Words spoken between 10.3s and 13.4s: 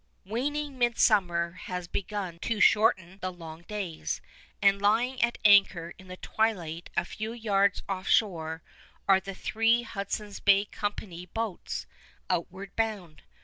Bay Company boats, outward bound.